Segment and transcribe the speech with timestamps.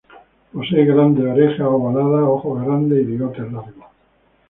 [0.51, 3.85] Posee grandes orejas ovaladas, ojos grandes y bigotes largos.